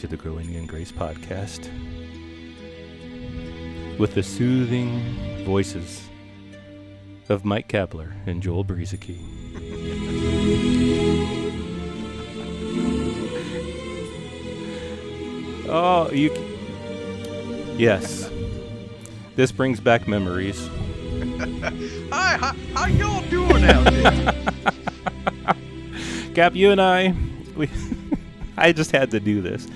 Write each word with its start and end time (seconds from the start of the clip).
to 0.00 0.06
the 0.06 0.16
Growing 0.16 0.54
in 0.54 0.64
Grace 0.64 0.90
podcast 0.90 1.68
with 3.98 4.14
the 4.14 4.22
soothing 4.22 5.44
voices 5.44 6.08
of 7.28 7.44
Mike 7.44 7.68
Kapler 7.68 8.10
and 8.26 8.42
Joel 8.42 8.64
Brueseke. 8.64 9.18
oh, 15.68 16.10
you. 16.14 16.32
Yes. 17.76 18.30
This 19.36 19.52
brings 19.52 19.80
back 19.80 20.08
memories. 20.08 20.66
Hi, 22.10 22.38
how, 22.38 22.54
how 22.74 22.86
y'all 22.86 23.22
doing 23.28 23.64
out 23.64 23.84
there? 23.84 24.34
Cap, 26.34 26.54
you 26.54 26.70
and 26.70 26.80
I, 26.80 27.14
we, 27.54 27.68
I 28.56 28.72
just 28.72 28.92
had 28.92 29.10
to 29.10 29.20
do 29.20 29.42
this. 29.42 29.68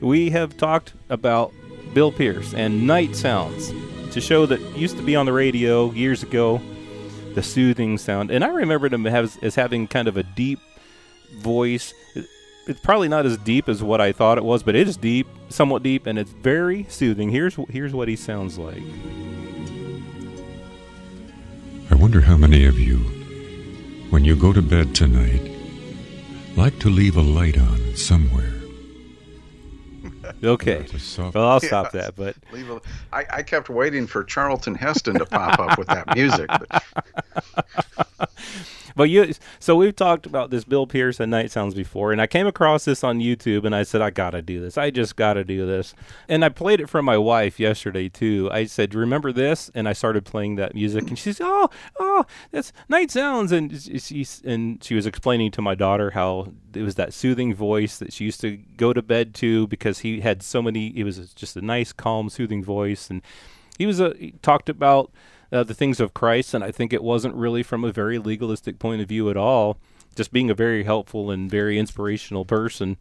We 0.00 0.30
have 0.30 0.56
talked 0.56 0.94
about 1.08 1.52
Bill 1.92 2.10
Pearce 2.10 2.54
and 2.54 2.86
night 2.86 3.14
sounds 3.14 3.72
to 4.12 4.20
show 4.20 4.46
that 4.46 4.60
used 4.76 4.96
to 4.96 5.02
be 5.02 5.14
on 5.14 5.26
the 5.26 5.32
radio 5.32 5.90
years 5.92 6.22
ago, 6.22 6.60
the 7.34 7.42
soothing 7.42 7.98
sound. 7.98 8.30
And 8.30 8.42
I 8.42 8.48
remembered 8.48 8.92
him 8.92 9.06
as, 9.06 9.38
as 9.42 9.54
having 9.54 9.86
kind 9.86 10.08
of 10.08 10.16
a 10.16 10.22
deep 10.22 10.58
voice. 11.38 11.92
It's 12.66 12.80
probably 12.80 13.08
not 13.08 13.26
as 13.26 13.36
deep 13.38 13.68
as 13.68 13.82
what 13.82 14.00
I 14.00 14.12
thought 14.12 14.38
it 14.38 14.44
was, 14.44 14.62
but 14.62 14.74
it 14.74 14.88
is 14.88 14.96
deep, 14.96 15.26
somewhat 15.48 15.82
deep, 15.82 16.06
and 16.06 16.18
it's 16.18 16.30
very 16.30 16.86
soothing. 16.88 17.30
Here's 17.30 17.56
here's 17.68 17.92
what 17.92 18.08
he 18.08 18.16
sounds 18.16 18.58
like. 18.58 18.82
I 21.90 21.94
wonder 21.94 22.20
how 22.20 22.36
many 22.36 22.64
of 22.66 22.78
you, 22.78 22.98
when 24.10 24.24
you 24.24 24.36
go 24.36 24.52
to 24.52 24.62
bed 24.62 24.94
tonight, 24.94 25.50
like 26.56 26.78
to 26.80 26.88
leave 26.88 27.16
a 27.16 27.22
light 27.22 27.58
on 27.58 27.96
somewhere. 27.96 28.59
Okay. 30.42 30.86
It's 30.92 31.18
Well, 31.18 31.48
I'll 31.48 31.60
stop 31.60 31.84
Yes. 31.94 32.04
that, 32.04 32.16
but 32.16 32.36
Leave 32.52 32.70
a, 32.70 32.80
I, 33.12 33.26
I 33.30 33.42
kept 33.42 33.68
waiting 33.68 34.06
for 34.06 34.24
Charlton 34.24 34.74
Heston 34.74 35.18
to 35.18 35.26
pop 35.26 35.58
up 35.58 35.78
with 35.78 35.88
that 35.88 36.14
music. 36.14 36.48
But 36.48 36.82
But 38.96 39.10
you, 39.10 39.32
so 39.58 39.76
we've 39.76 39.94
talked 39.94 40.26
about 40.26 40.50
this 40.50 40.64
Bill 40.64 40.86
Pearce 40.86 41.20
and 41.20 41.30
Night 41.30 41.50
Sounds 41.50 41.74
before, 41.74 42.12
and 42.12 42.20
I 42.20 42.26
came 42.26 42.46
across 42.46 42.84
this 42.84 43.04
on 43.04 43.20
YouTube, 43.20 43.64
and 43.64 43.74
I 43.74 43.82
said 43.82 44.00
I 44.00 44.10
gotta 44.10 44.42
do 44.42 44.60
this. 44.60 44.78
I 44.78 44.90
just 44.90 45.16
gotta 45.16 45.44
do 45.44 45.66
this, 45.66 45.94
and 46.28 46.44
I 46.44 46.48
played 46.48 46.80
it 46.80 46.88
for 46.88 47.02
my 47.02 47.18
wife 47.18 47.60
yesterday 47.60 48.08
too. 48.08 48.48
I 48.52 48.64
said, 48.64 48.94
"Remember 48.94 49.32
this?" 49.32 49.70
And 49.74 49.88
I 49.88 49.92
started 49.92 50.24
playing 50.24 50.56
that 50.56 50.74
music, 50.74 51.08
and 51.08 51.18
she 51.18 51.32
said, 51.32 51.46
"Oh, 51.46 51.68
oh, 51.98 52.26
that's 52.50 52.72
Night 52.88 53.10
Sounds," 53.10 53.52
and 53.52 53.80
she 53.80 54.26
and 54.44 54.82
she 54.82 54.94
was 54.94 55.06
explaining 55.06 55.50
to 55.52 55.62
my 55.62 55.74
daughter 55.74 56.10
how 56.10 56.52
it 56.74 56.82
was 56.82 56.94
that 56.96 57.12
soothing 57.12 57.54
voice 57.54 57.98
that 57.98 58.12
she 58.12 58.24
used 58.24 58.40
to 58.40 58.56
go 58.76 58.92
to 58.92 59.02
bed 59.02 59.34
to 59.34 59.66
because 59.66 60.00
he 60.00 60.20
had 60.20 60.42
so 60.42 60.62
many. 60.62 60.88
It 60.96 61.04
was 61.04 61.32
just 61.34 61.56
a 61.56 61.62
nice, 61.62 61.92
calm, 61.92 62.28
soothing 62.28 62.62
voice, 62.62 63.10
and 63.10 63.22
he 63.78 63.86
was 63.86 64.00
a 64.00 64.14
he 64.18 64.32
talked 64.42 64.68
about 64.68 65.10
uh, 65.52 65.64
the 65.64 65.74
things 65.74 66.00
of 66.00 66.14
Christ, 66.14 66.54
and 66.54 66.62
I 66.62 66.70
think 66.70 66.92
it 66.92 67.02
wasn't 67.02 67.34
really 67.34 67.62
from 67.62 67.84
a 67.84 67.92
very 67.92 68.18
legalistic 68.18 68.78
point 68.78 69.02
of 69.02 69.08
view 69.08 69.30
at 69.30 69.36
all. 69.36 69.78
Just 70.16 70.32
being 70.32 70.50
a 70.50 70.54
very 70.54 70.82
helpful 70.84 71.30
and 71.30 71.50
very 71.50 71.78
inspirational 71.78 72.44
person. 72.44 72.96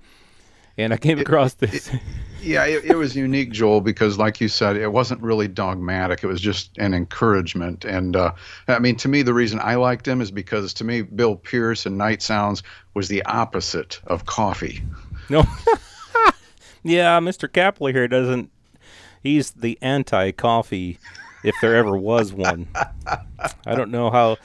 And 0.77 0.93
I 0.93 0.97
came 0.97 1.19
across 1.19 1.55
this. 1.55 1.91
yeah, 2.41 2.65
it, 2.65 2.85
it 2.85 2.95
was 2.95 3.13
unique, 3.13 3.51
Joel, 3.51 3.81
because 3.81 4.17
like 4.17 4.39
you 4.39 4.47
said, 4.47 4.77
it 4.77 4.87
wasn't 4.87 5.21
really 5.21 5.49
dogmatic. 5.49 6.23
It 6.23 6.27
was 6.27 6.39
just 6.39 6.77
an 6.77 6.93
encouragement. 6.93 7.83
And 7.83 8.15
uh, 8.15 8.31
I 8.69 8.79
mean, 8.79 8.95
to 8.97 9.09
me, 9.09 9.21
the 9.21 9.33
reason 9.33 9.59
I 9.61 9.75
liked 9.75 10.07
him 10.07 10.21
is 10.21 10.31
because 10.31 10.73
to 10.75 10.85
me, 10.85 11.01
Bill 11.01 11.35
Pearce 11.35 11.85
and 11.85 11.97
Night 11.97 12.21
Sounds 12.21 12.63
was 12.93 13.09
the 13.09 13.23
opposite 13.25 13.99
of 14.07 14.25
coffee. 14.25 14.81
no, 15.29 15.43
yeah, 16.83 17.19
Mr. 17.19 17.49
Kapler 17.49 17.91
here 17.91 18.07
doesn't. 18.07 18.49
He's 19.21 19.51
the 19.51 19.77
anti-coffee, 19.81 20.97
if 21.43 21.55
there 21.61 21.75
ever 21.75 21.97
was 21.97 22.33
one. 22.33 22.67
I 23.65 23.75
don't 23.75 23.91
know 23.91 24.09
how 24.09 24.37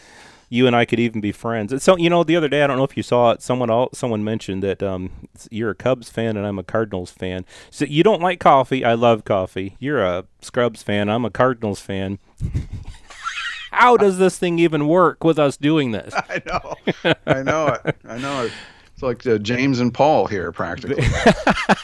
you 0.48 0.66
and 0.66 0.76
I 0.76 0.84
could 0.84 1.00
even 1.00 1.20
be 1.20 1.32
friends. 1.32 1.72
And 1.72 1.82
so 1.82 1.96
you 1.96 2.08
know, 2.08 2.24
the 2.24 2.36
other 2.36 2.48
day 2.48 2.62
I 2.62 2.66
don't 2.66 2.76
know 2.76 2.84
if 2.84 2.96
you 2.96 3.02
saw 3.02 3.32
it. 3.32 3.42
Someone 3.42 3.70
all 3.70 3.88
someone 3.92 4.22
mentioned 4.22 4.62
that 4.62 4.82
um, 4.82 5.10
you're 5.50 5.70
a 5.70 5.74
Cubs 5.74 6.10
fan 6.10 6.36
and 6.36 6.46
I'm 6.46 6.58
a 6.58 6.64
Cardinals 6.64 7.10
fan. 7.10 7.44
So 7.70 7.84
you 7.84 8.02
don't 8.02 8.22
like 8.22 8.40
coffee. 8.40 8.84
I 8.84 8.94
love 8.94 9.24
coffee. 9.24 9.76
You're 9.78 10.02
a 10.02 10.24
Scrubs 10.40 10.82
fan. 10.82 11.08
I'm 11.08 11.24
a 11.24 11.30
Cardinals 11.30 11.80
fan. 11.80 12.18
how 13.72 13.96
does 13.96 14.18
this 14.18 14.38
thing 14.38 14.58
even 14.58 14.86
work 14.86 15.24
with 15.24 15.38
us 15.38 15.56
doing 15.56 15.90
this? 15.90 16.14
I 16.28 16.42
know. 16.46 17.14
I 17.26 17.42
know 17.42 17.78
it. 17.84 17.96
I 18.08 18.18
know 18.18 18.44
it. 18.44 18.52
It's 18.92 19.02
like 19.02 19.26
uh, 19.26 19.38
James 19.38 19.80
and 19.80 19.92
Paul 19.92 20.26
here, 20.26 20.52
practically. 20.52 21.04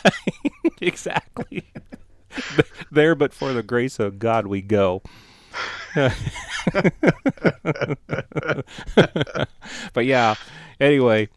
exactly. 0.80 1.64
there, 2.90 3.14
but 3.14 3.32
for 3.32 3.52
the 3.52 3.62
grace 3.62 3.98
of 3.98 4.18
God, 4.18 4.46
we 4.46 4.62
go. 4.62 5.02
but 9.92 10.04
yeah, 10.04 10.34
anyway, 10.78 11.28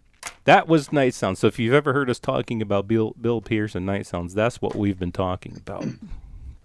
that 0.45 0.67
was 0.67 0.91
Night 0.91 1.13
Sounds. 1.13 1.39
So 1.39 1.47
if 1.47 1.57
you've 1.57 1.73
ever 1.73 1.93
heard 1.93 2.09
us 2.09 2.19
talking 2.19 2.61
about 2.61 2.87
Bill, 2.87 3.15
Bill 3.19 3.41
Pearce 3.41 3.75
and 3.75 3.85
Night 3.85 4.05
Sounds, 4.05 4.33
that's 4.33 4.61
what 4.61 4.75
we've 4.75 4.99
been 4.99 5.11
talking 5.11 5.57
about. 5.57 5.85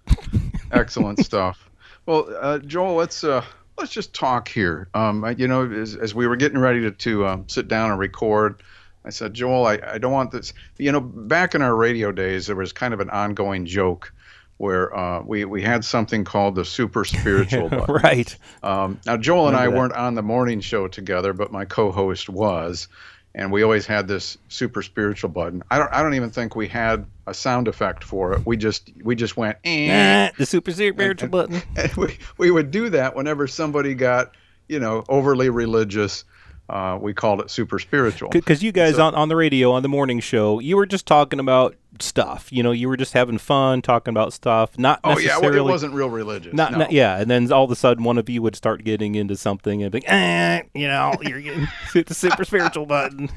Excellent 0.73 1.21
stuff. 1.21 1.71
Well, 2.07 2.29
uh, 2.41 2.59
Joel, 2.59 2.95
let's 2.95 3.25
uh, 3.25 3.45
let's 3.79 3.93
just 3.93 4.15
talk 4.15 4.49
here. 4.49 4.89
Um, 4.95 5.35
you 5.39 5.49
know, 5.49 5.71
as, 5.71 5.95
as 5.95 6.15
we 6.15 6.27
were 6.27 6.37
getting 6.37 6.59
ready 6.59 6.83
to, 6.83 6.91
to 6.91 7.27
um, 7.27 7.45
sit 7.49 7.69
down 7.69 7.91
and 7.91 7.99
record, 7.99 8.63
I 9.05 9.11
said, 9.11 9.35
Joel, 9.35 9.67
I, 9.67 9.79
I 9.85 9.99
don't 9.99 10.13
want 10.13 10.31
this. 10.31 10.53
You 10.79 10.93
know, 10.93 11.01
back 11.01 11.55
in 11.55 11.63
our 11.63 11.75
radio 11.75 12.13
days, 12.13 12.47
there 12.47 12.57
was 12.57 12.73
kind 12.73 12.93
of 12.93 13.01
an 13.01 13.11
ongoing 13.11 13.65
joke 13.65 14.13
where 14.59 14.95
uh, 14.97 15.23
we 15.23 15.45
we 15.45 15.63
had 15.63 15.85
something 15.85 16.25
called 16.25 16.55
the 16.55 16.65
super 16.65 17.05
spiritual. 17.05 17.69
button. 17.71 17.95
right. 17.95 18.37
Um, 18.63 19.01
now, 19.07 19.17
Joel 19.17 19.49
and 19.49 19.57
I 19.57 19.69
weren't 19.69 19.95
on 19.95 20.15
the 20.15 20.23
morning 20.23 20.61
show 20.61 20.87
together, 20.89 21.33
but 21.33 21.51
my 21.53 21.65
co-host 21.65 22.29
was, 22.29 22.89
and 23.35 23.51
we 23.53 23.63
always 23.63 23.87
had 23.87 24.09
this 24.09 24.37
super 24.49 24.83
spiritual 24.83 25.31
button. 25.31 25.63
I 25.71 25.79
don't 25.79 25.93
I 25.93 26.03
don't 26.03 26.15
even 26.15 26.31
think 26.31 26.55
we 26.57 26.67
had 26.69 27.07
a 27.27 27.35
sound 27.35 27.69
effect 27.69 28.03
for 28.05 28.33
it. 28.35 28.45
We 28.47 28.57
just 28.57 28.91
we 29.03 29.15
just 29.15 29.37
went. 29.37 29.59
Eh. 29.65 30.31
The 30.37 30.47
super 30.47 30.73
spiritual 30.73 31.29
button. 31.31 31.63
And 31.77 31.93
we, 31.95 32.19
we 32.37 32.51
would 32.51 32.71
do 32.71 32.91
that 32.91 33.15
whenever 33.15 33.47
somebody 33.47 33.95
got, 33.95 34.35
you 34.69 34.81
know, 34.81 35.05
overly 35.09 35.51
religious. 35.51 36.25
Uh, 36.71 36.99
we 37.01 37.15
called 37.15 37.41
it 37.41 37.51
super 37.51 37.79
spiritual. 37.79 38.29
Because 38.29 38.63
you 38.63 38.73
guys 38.73 38.97
So- 38.97 39.05
on, 39.07 39.15
on 39.15 39.31
the 39.31 39.37
radio, 39.37 39.73
on 39.73 39.83
the 39.83 39.89
morning 39.89 40.21
show, 40.21 40.59
you 40.59 40.77
were 40.77 40.85
just 40.85 41.07
talking 41.07 41.41
about 41.41 41.75
stuff. 42.03 42.49
You 42.53 42.63
know, 42.63 42.71
you 42.71 42.89
were 42.89 42.97
just 42.97 43.13
having 43.13 43.39
fun 43.39 43.83
talking 43.83 44.13
about 44.13 44.33
stuff. 44.33 44.79
Not 44.79 45.01
Oh 45.05 45.19
yeah, 45.19 45.39
well, 45.39 45.55
it 45.55 45.65
wasn't 45.65 45.95
real 45.95 46.11
religious. 46.11 46.55
Not, 46.55 46.73
no. 46.73 46.79
not 46.79 46.93
yeah, 46.93 47.19
and 47.19 47.31
then 47.31 47.51
all 47.53 47.65
of 47.65 47.71
a 47.71 47.77
sudden 47.77 48.05
one 48.05 48.19
of 48.19 48.29
you 48.29 48.43
would 48.43 48.57
start 48.57 48.85
getting 48.85 49.15
into 49.15 49.37
something 49.37 49.83
and 49.83 49.93
be, 49.93 49.99
like, 49.99 50.11
eh, 50.11 50.63
you 50.75 50.89
know, 50.89 51.15
you're 51.23 51.41
getting 51.41 51.67
hit 51.93 52.07
the 52.09 52.15
super 52.15 52.45
spiritual 52.45 52.87
button. 52.87 53.31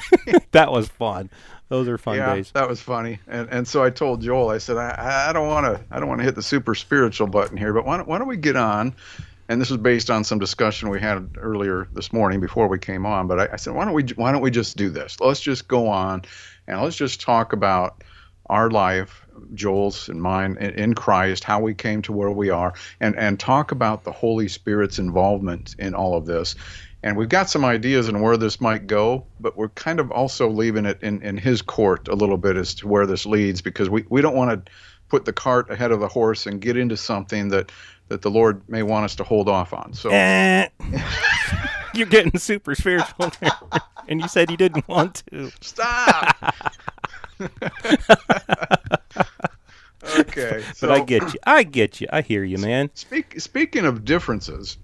that 0.52 0.70
was 0.70 0.88
fun. 0.88 1.30
Those 1.68 1.88
are 1.88 1.96
fun 1.96 2.16
yeah, 2.16 2.34
days. 2.34 2.50
that 2.52 2.68
was 2.68 2.82
funny. 2.82 3.18
And 3.26 3.48
and 3.48 3.66
so 3.66 3.82
I 3.82 3.90
told 3.90 4.20
Joel, 4.20 4.50
I 4.50 4.58
said, 4.58 4.76
I, 4.76 5.30
I 5.30 5.32
don't 5.32 5.48
want 5.48 5.64
to 5.64 5.82
I 5.90 6.00
don't 6.00 6.08
want 6.08 6.20
to 6.20 6.24
hit 6.24 6.34
the 6.34 6.42
super 6.42 6.74
spiritual 6.74 7.28
button 7.28 7.56
here, 7.56 7.72
but 7.72 7.86
why 7.86 7.96
don't, 7.96 8.08
why 8.08 8.18
don't 8.18 8.28
we 8.28 8.36
get 8.36 8.56
on? 8.56 8.94
And 9.52 9.60
this 9.60 9.68
was 9.68 9.80
based 9.80 10.10
on 10.10 10.24
some 10.24 10.38
discussion 10.38 10.88
we 10.88 10.98
had 10.98 11.28
earlier 11.36 11.86
this 11.92 12.10
morning 12.10 12.40
before 12.40 12.68
we 12.68 12.78
came 12.78 13.04
on. 13.04 13.26
But 13.26 13.38
I, 13.38 13.48
I 13.52 13.56
said, 13.56 13.74
why 13.74 13.84
don't 13.84 13.92
we 13.92 14.02
why 14.16 14.32
don't 14.32 14.40
we 14.40 14.50
just 14.50 14.78
do 14.78 14.88
this? 14.88 15.20
Let's 15.20 15.42
just 15.42 15.68
go 15.68 15.88
on, 15.88 16.22
and 16.66 16.80
let's 16.80 16.96
just 16.96 17.20
talk 17.20 17.52
about 17.52 18.02
our 18.46 18.70
life, 18.70 19.26
Joel's 19.52 20.08
and 20.08 20.22
mine 20.22 20.56
in, 20.56 20.94
Christ, 20.94 21.44
how 21.44 21.60
we 21.60 21.74
came 21.74 22.00
to 22.02 22.14
where 22.14 22.30
we 22.30 22.48
are, 22.48 22.72
and 22.98 23.14
and 23.18 23.38
talk 23.38 23.72
about 23.72 24.04
the 24.04 24.10
Holy 24.10 24.48
Spirit's 24.48 24.98
involvement 24.98 25.76
in 25.78 25.94
all 25.94 26.16
of 26.16 26.24
this. 26.24 26.54
And 27.02 27.18
we've 27.18 27.28
got 27.28 27.50
some 27.50 27.64
ideas 27.66 28.08
on 28.08 28.22
where 28.22 28.38
this 28.38 28.58
might 28.58 28.86
go, 28.86 29.26
but 29.38 29.58
we're 29.58 29.68
kind 29.70 30.00
of 30.00 30.10
also 30.10 30.48
leaving 30.48 30.86
it 30.86 31.02
in, 31.02 31.20
in 31.20 31.36
his 31.36 31.60
court 31.60 32.08
a 32.08 32.14
little 32.14 32.38
bit 32.38 32.56
as 32.56 32.74
to 32.76 32.88
where 32.88 33.06
this 33.06 33.26
leads 33.26 33.60
because 33.60 33.90
we, 33.90 34.06
we 34.08 34.22
don't 34.22 34.36
want 34.36 34.64
to 34.64 34.72
put 35.12 35.26
the 35.26 35.32
cart 35.32 35.70
ahead 35.70 35.92
of 35.92 36.00
the 36.00 36.08
horse 36.08 36.46
and 36.46 36.58
get 36.58 36.74
into 36.74 36.96
something 36.96 37.48
that, 37.48 37.70
that 38.08 38.22
the 38.22 38.30
Lord 38.30 38.66
may 38.66 38.82
want 38.82 39.04
us 39.04 39.14
to 39.16 39.24
hold 39.24 39.46
off 39.46 39.74
on. 39.74 39.92
So 39.92 40.08
Eh. 40.10 40.68
you're 41.94 42.06
getting 42.06 42.38
super 42.38 42.74
spiritual 42.74 43.30
there. 43.38 43.50
and 44.08 44.22
you 44.22 44.28
said 44.28 44.50
you 44.50 44.56
didn't 44.56 44.88
want 44.88 45.22
to. 45.30 45.52
stop. 45.60 46.54
okay, 50.18 50.64
but 50.80 50.90
I 50.90 51.00
get 51.00 51.34
you. 51.34 51.40
I 51.44 51.62
get 51.62 52.00
you. 52.00 52.06
I 52.10 52.22
hear 52.22 52.42
you, 52.42 52.56
man. 52.56 52.88
Speak, 52.94 53.38
speaking 53.38 53.84
of 53.84 54.06
differences, 54.06 54.78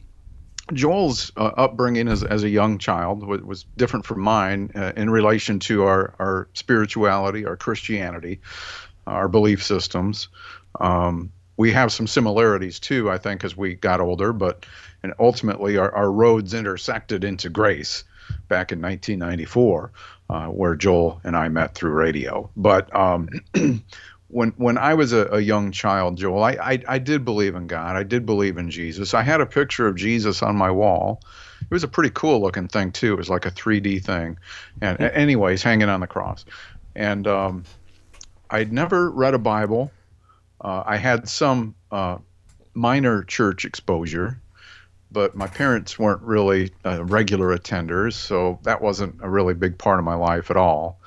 Joel's 0.75 1.33
uh, 1.39 1.53
upbringing 1.57 2.07
as, 2.09 2.23
as 2.23 2.43
a 2.45 2.51
young 2.51 2.77
child 2.77 3.27
was, 3.27 3.41
was 3.41 3.65
different 3.79 4.05
from 4.05 4.21
mine 4.21 4.73
uh, 4.75 4.93
in 4.95 5.09
relation 5.09 5.59
to 5.61 5.85
our, 5.85 6.15
our 6.19 6.49
spirituality, 6.53 7.47
our 7.47 7.57
Christianity, 7.57 8.41
our 9.09 9.29
belief 9.29 9.63
systems. 9.63 10.29
Um, 10.81 11.33
we 11.57 11.73
have 11.73 11.93
some 11.93 12.07
similarities 12.07 12.79
too, 12.79 13.11
I 13.11 13.19
think, 13.19 13.45
as 13.45 13.57
we 13.57 13.75
got 13.75 14.01
older, 14.01 14.33
but 14.33 14.65
and 15.03 15.13
ultimately 15.19 15.77
our, 15.77 15.93
our 15.95 16.11
roads 16.11 16.55
intersected 16.55 17.25
into 17.25 17.49
grace 17.51 18.05
back 18.49 18.73
in 18.73 18.81
1994, 18.81 19.93
uh, 20.31 20.47
where 20.47 20.75
Joel 20.75 21.21
and 21.25 21.37
I 21.37 21.49
met 21.49 21.75
through 21.75 21.93
radio. 21.93 22.51
But 22.57 22.95
um, 22.95 23.29
when 24.29 24.51
when 24.57 24.79
I 24.79 24.95
was 24.95 25.13
a, 25.13 25.27
a 25.33 25.41
young 25.41 25.73
child, 25.73 26.17
Joel, 26.17 26.43
I, 26.43 26.53
I, 26.53 26.83
I 26.87 26.99
did 26.99 27.25
believe 27.25 27.55
in 27.55 27.67
God. 27.67 27.97
I 27.97 28.03
did 28.03 28.27
believe 28.27 28.57
in 28.57 28.71
Jesus. 28.71 29.15
I 29.15 29.23
had 29.23 29.41
a 29.41 29.47
picture 29.47 29.87
of 29.87 29.97
Jesus 29.97 30.43
on 30.43 30.57
my 30.57 30.71
wall. 30.71 31.21
It 31.61 31.75
was 31.75 31.85
a 31.85 31.89
pretty 31.89 32.11
cool 32.11 32.41
looking 32.41 32.69
thing 32.69 32.93
too. 32.93 33.15
It 33.15 33.19
was 33.19 33.29
like 33.29 33.47
a 33.47 33.51
3D 33.51 34.05
thing, 34.05 34.39
and 34.81 35.01
anyways, 35.01 35.63
hanging 35.63 35.89
on 35.89 36.01
the 36.01 36.07
cross. 36.07 36.45
And 36.95 37.27
um, 37.27 37.65
I'd 38.51 38.73
never 38.73 39.11
read 39.11 39.35
a 39.35 39.39
Bible. 39.39 39.91
Uh, 40.61 40.83
I 40.87 40.97
had 40.97 41.29
some 41.29 41.75
uh, 41.91 42.19
minor 42.75 43.23
church 43.23 43.65
exposure, 43.65 44.41
but 45.11 45.35
my 45.35 45.47
parents 45.47 45.99
weren't 45.99 46.23
really 46.23 46.73
uh, 46.85 47.05
regular 47.05 47.57
attenders, 47.57 48.15
so 48.15 48.59
that 48.63 48.81
wasn't 48.81 49.17
a 49.23 49.29
really 49.29 49.55
big 49.55 49.79
part 49.79 49.99
of 49.99 50.05
my 50.05 50.15
life 50.15 50.51
at 50.51 50.57
all. 50.57 51.01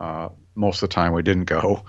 Uh, 0.00 0.28
most 0.54 0.82
of 0.82 0.88
the 0.88 0.94
time, 0.94 1.12
we 1.12 1.22
didn't 1.22 1.44
go, 1.44 1.84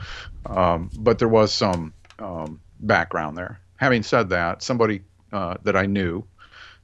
um, 0.45 0.89
but 0.97 1.19
there 1.19 1.27
was 1.27 1.53
some 1.53 1.93
um, 2.19 2.59
background 2.79 3.37
there. 3.37 3.59
Having 3.77 4.03
said 4.03 4.29
that, 4.29 4.63
somebody 4.63 5.01
uh, 5.31 5.55
that 5.63 5.75
I 5.75 5.85
knew, 5.85 6.23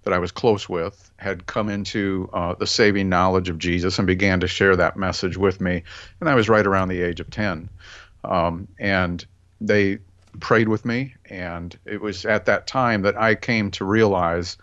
that 0.04 0.14
I 0.14 0.20
was 0.20 0.32
close 0.32 0.68
with, 0.68 1.12
had 1.18 1.46
come 1.46 1.70
into 1.70 2.30
uh, 2.34 2.56
the 2.56 2.68
saving 2.68 3.10
knowledge 3.10 3.50
of 3.50 3.58
Jesus 3.58 3.98
and 3.98 4.08
began 4.08 4.40
to 4.42 4.48
share 4.48 4.76
that 4.76 4.98
message 4.98 5.38
with 5.38 5.62
me, 5.62 5.84
and 6.20 6.30
I 6.30 6.36
was 6.36 6.50
right 6.50 6.66
around 6.66 6.90
the 6.90 7.02
age 7.02 7.20
of 7.20 7.30
ten. 7.30 7.70
Um, 8.24 8.68
and 8.80 9.26
they 9.60 10.00
prayed 10.40 10.70
with 10.70 10.86
me, 10.86 11.16
and 11.26 11.78
it 11.86 12.02
was 12.02 12.26
at 12.26 12.46
that 12.46 12.68
time 12.68 13.02
that 13.04 13.18
I 13.18 13.36
came 13.36 13.72
to 13.72 13.86
realize 13.86 14.58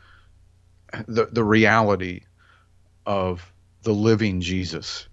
the 1.07 1.27
the 1.27 1.45
reality 1.45 2.23
of 3.07 3.53
the 3.83 3.93
living 3.93 4.41
Jesus. 4.41 5.07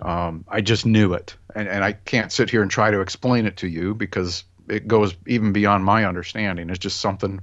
Um, 0.00 0.44
I 0.48 0.60
just 0.60 0.84
knew 0.86 1.14
it, 1.14 1.36
and, 1.54 1.68
and 1.68 1.84
I 1.84 1.92
can't 1.92 2.32
sit 2.32 2.50
here 2.50 2.62
and 2.62 2.70
try 2.70 2.90
to 2.90 3.00
explain 3.00 3.46
it 3.46 3.58
to 3.58 3.68
you 3.68 3.94
because 3.94 4.44
it 4.68 4.88
goes 4.88 5.14
even 5.26 5.52
beyond 5.52 5.84
my 5.84 6.04
understanding. 6.04 6.70
It's 6.70 6.78
just 6.78 7.00
something 7.00 7.40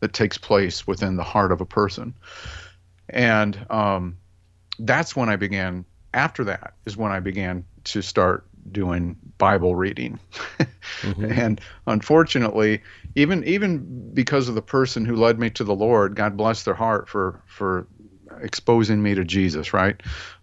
that 0.00 0.12
takes 0.12 0.38
place 0.38 0.86
within 0.86 1.16
the 1.16 1.24
heart 1.24 1.52
of 1.52 1.60
a 1.60 1.66
person, 1.66 2.14
and 3.08 3.66
um, 3.70 4.18
that's 4.78 5.14
when 5.14 5.28
I 5.28 5.36
began. 5.36 5.84
After 6.12 6.42
that 6.44 6.74
is 6.86 6.96
when 6.96 7.12
I 7.12 7.20
began 7.20 7.64
to 7.84 8.02
start 8.02 8.44
doing 8.72 9.16
Bible 9.38 9.74
reading. 9.74 10.18
mm-hmm. 11.00 11.32
And 11.32 11.60
unfortunately, 11.86 12.82
even 13.14 13.44
even 13.44 14.12
because 14.14 14.48
of 14.48 14.54
the 14.54 14.62
person 14.62 15.04
who 15.04 15.16
led 15.16 15.38
me 15.38 15.50
to 15.50 15.64
the 15.64 15.74
Lord, 15.74 16.16
God 16.16 16.36
bless 16.36 16.62
their 16.64 16.74
heart 16.74 17.08
for 17.08 17.42
for 17.46 17.86
exposing 18.40 19.02
me 19.02 19.14
to 19.14 19.24
Jesus, 19.24 19.72
right? 19.72 20.00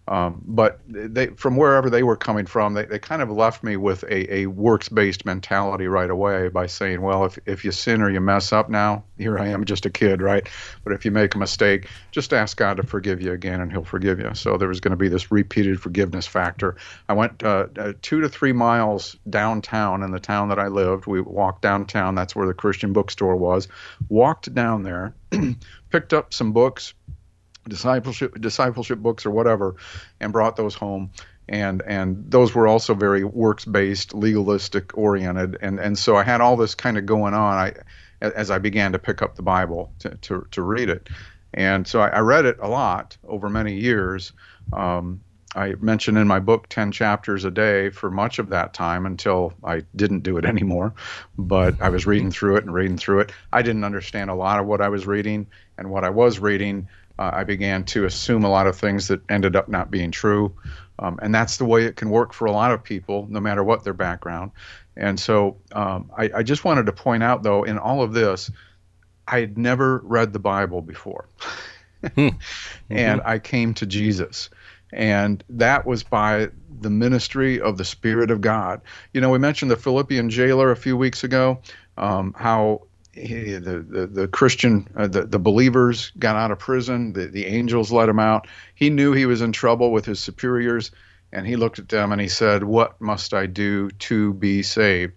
Um, 0.08 0.42
but 0.46 0.80
they, 0.88 1.26
from 1.28 1.56
wherever 1.56 1.90
they 1.90 2.02
were 2.02 2.16
coming 2.16 2.46
from, 2.46 2.72
they, 2.72 2.86
they 2.86 2.98
kind 2.98 3.20
of 3.20 3.30
left 3.30 3.62
me 3.62 3.76
with 3.76 4.04
a, 4.04 4.34
a 4.34 4.46
works 4.46 4.88
based 4.88 5.26
mentality 5.26 5.86
right 5.86 6.08
away 6.08 6.48
by 6.48 6.66
saying, 6.66 7.02
well, 7.02 7.26
if, 7.26 7.38
if 7.44 7.62
you 7.64 7.72
sin 7.72 8.00
or 8.00 8.10
you 8.10 8.20
mess 8.20 8.50
up 8.50 8.70
now, 8.70 9.04
here 9.18 9.38
I 9.38 9.48
am, 9.48 9.66
just 9.66 9.84
a 9.84 9.90
kid, 9.90 10.22
right? 10.22 10.48
But 10.82 10.94
if 10.94 11.04
you 11.04 11.10
make 11.10 11.34
a 11.34 11.38
mistake, 11.38 11.88
just 12.10 12.32
ask 12.32 12.56
God 12.56 12.78
to 12.78 12.82
forgive 12.84 13.20
you 13.20 13.32
again 13.32 13.60
and 13.60 13.70
He'll 13.70 13.84
forgive 13.84 14.18
you. 14.18 14.30
So 14.34 14.56
there 14.56 14.68
was 14.68 14.80
going 14.80 14.92
to 14.92 14.96
be 14.96 15.08
this 15.08 15.30
repeated 15.30 15.78
forgiveness 15.78 16.26
factor. 16.26 16.76
I 17.08 17.12
went 17.12 17.42
uh, 17.42 17.66
uh, 17.78 17.92
two 18.00 18.22
to 18.22 18.30
three 18.30 18.52
miles 18.52 19.14
downtown 19.28 20.02
in 20.02 20.10
the 20.10 20.20
town 20.20 20.48
that 20.48 20.58
I 20.58 20.68
lived. 20.68 21.06
We 21.06 21.20
walked 21.20 21.60
downtown, 21.60 22.14
that's 22.14 22.34
where 22.34 22.46
the 22.46 22.54
Christian 22.54 22.94
bookstore 22.94 23.36
was. 23.36 23.68
Walked 24.08 24.54
down 24.54 24.84
there, 24.84 25.14
picked 25.90 26.14
up 26.14 26.32
some 26.32 26.52
books 26.52 26.94
discipleship 27.68 28.40
discipleship 28.40 28.98
books 28.98 29.26
or 29.26 29.30
whatever, 29.30 29.76
and 30.20 30.32
brought 30.32 30.56
those 30.56 30.74
home. 30.74 31.10
And 31.48 31.82
and 31.86 32.30
those 32.30 32.54
were 32.54 32.66
also 32.66 32.94
very 32.94 33.24
works 33.24 33.64
based, 33.64 34.14
legalistic 34.14 34.96
oriented, 34.96 35.56
and 35.60 35.78
and 35.80 35.98
so 35.98 36.16
I 36.16 36.22
had 36.22 36.40
all 36.40 36.56
this 36.56 36.74
kind 36.74 36.98
of 36.98 37.06
going 37.06 37.34
on. 37.34 37.56
I 37.58 37.74
as 38.20 38.50
I 38.50 38.58
began 38.58 38.92
to 38.92 38.98
pick 38.98 39.22
up 39.22 39.36
the 39.36 39.42
Bible 39.42 39.92
to 40.00 40.10
to, 40.10 40.46
to 40.50 40.62
read 40.62 40.90
it, 40.90 41.08
and 41.54 41.86
so 41.86 42.00
I, 42.00 42.08
I 42.08 42.20
read 42.20 42.44
it 42.44 42.58
a 42.60 42.68
lot 42.68 43.16
over 43.26 43.48
many 43.48 43.74
years. 43.74 44.32
Um, 44.72 45.20
I 45.54 45.74
mentioned 45.80 46.18
in 46.18 46.28
my 46.28 46.40
book 46.40 46.68
10 46.68 46.92
chapters 46.92 47.44
a 47.44 47.50
day 47.50 47.90
for 47.90 48.10
much 48.10 48.38
of 48.38 48.50
that 48.50 48.74
time 48.74 49.06
until 49.06 49.54
I 49.64 49.82
didn't 49.96 50.20
do 50.20 50.36
it 50.36 50.44
anymore. 50.54 50.94
But 51.36 51.80
I 51.80 51.88
was 51.88 52.06
reading 52.06 52.30
through 52.30 52.56
it 52.56 52.64
and 52.64 52.74
reading 52.74 52.98
through 52.98 53.20
it. 53.20 53.32
I 53.52 53.62
didn't 53.62 53.84
understand 53.84 54.30
a 54.30 54.34
lot 54.34 54.60
of 54.60 54.66
what 54.66 54.80
I 54.80 54.88
was 54.88 55.06
reading, 55.06 55.46
and 55.76 55.90
what 55.90 56.04
I 56.04 56.10
was 56.10 56.38
reading 56.38 56.88
uh, 57.18 57.30
I 57.34 57.44
began 57.44 57.84
to 57.86 58.04
assume 58.04 58.44
a 58.44 58.50
lot 58.50 58.66
of 58.66 58.76
things 58.76 59.08
that 59.08 59.20
ended 59.28 59.56
up 59.56 59.68
not 59.68 59.90
being 59.90 60.10
true. 60.10 60.54
Um, 60.98 61.18
and 61.22 61.34
that's 61.34 61.56
the 61.56 61.64
way 61.64 61.84
it 61.84 61.96
can 61.96 62.10
work 62.10 62.32
for 62.32 62.46
a 62.46 62.52
lot 62.52 62.72
of 62.72 62.82
people, 62.82 63.26
no 63.30 63.40
matter 63.40 63.62
what 63.62 63.84
their 63.84 63.92
background. 63.92 64.50
And 64.96 65.18
so 65.18 65.56
um, 65.72 66.10
I, 66.16 66.30
I, 66.36 66.42
just 66.42 66.64
wanted 66.64 66.86
to 66.86 66.92
point 66.92 67.22
out, 67.22 67.44
though, 67.44 67.62
in 67.62 67.78
all 67.78 68.02
of 68.02 68.12
this, 68.12 68.50
I 69.28 69.38
had 69.38 69.56
never 69.56 69.98
read 69.98 70.32
the 70.32 70.40
Bible 70.40 70.82
before. 70.82 71.28
hmm. 72.14 72.28
And 72.90 73.20
mm-hmm. 73.20 73.28
I 73.28 73.38
came 73.38 73.74
to 73.74 73.86
Jesus. 73.86 74.50
And 74.92 75.44
that 75.50 75.86
was 75.86 76.02
by 76.02 76.48
the 76.80 76.90
ministry 76.90 77.60
of 77.60 77.78
the 77.78 77.84
Spirit 77.84 78.30
of 78.30 78.40
God. 78.40 78.80
You 79.12 79.20
know, 79.20 79.30
we 79.30 79.38
mentioned 79.38 79.70
the 79.70 79.76
Philippian 79.76 80.30
jailer 80.30 80.70
a 80.70 80.76
few 80.76 80.96
weeks 80.96 81.22
ago, 81.22 81.60
um, 81.96 82.34
how 82.36 82.87
the, 83.26 83.84
the, 83.88 84.06
the 84.06 84.28
Christian, 84.28 84.88
uh, 84.96 85.06
the, 85.06 85.24
the 85.24 85.38
believers 85.38 86.12
got 86.18 86.36
out 86.36 86.50
of 86.50 86.58
prison. 86.58 87.12
The, 87.12 87.26
the 87.26 87.46
angels 87.46 87.92
let 87.92 88.08
him 88.08 88.18
out. 88.18 88.46
He 88.74 88.90
knew 88.90 89.12
he 89.12 89.26
was 89.26 89.42
in 89.42 89.52
trouble 89.52 89.92
with 89.92 90.04
his 90.04 90.20
superiors, 90.20 90.90
and 91.32 91.46
he 91.46 91.56
looked 91.56 91.78
at 91.78 91.88
them 91.88 92.12
and 92.12 92.20
he 92.20 92.28
said, 92.28 92.64
What 92.64 93.00
must 93.00 93.34
I 93.34 93.46
do 93.46 93.90
to 93.90 94.34
be 94.34 94.62
saved? 94.62 95.14